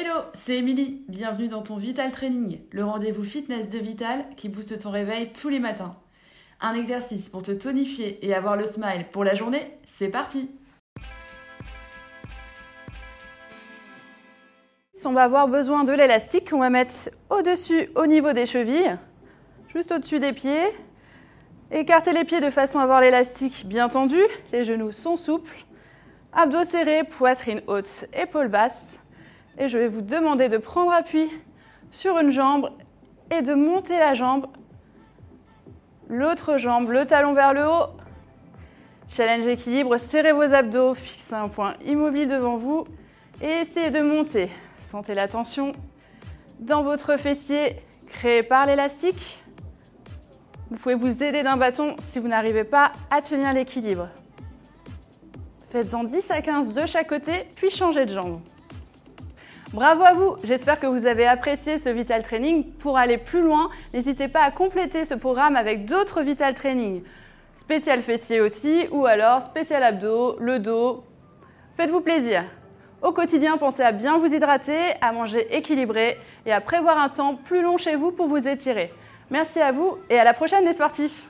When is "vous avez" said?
60.86-61.26